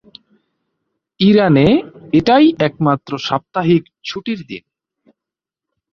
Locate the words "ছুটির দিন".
4.03-4.63